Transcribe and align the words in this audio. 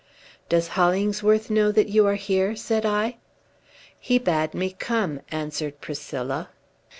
"Does 0.49 0.69
Hollingsworth 0.69 1.51
know 1.51 1.71
that 1.71 1.89
you 1.89 2.07
are 2.07 2.15
here?" 2.15 2.55
said 2.55 2.87
I. 2.87 3.17
"He 3.99 4.17
bade 4.17 4.55
me 4.55 4.71
come," 4.79 5.21
answered 5.29 5.79
Priscilla. 5.79 6.49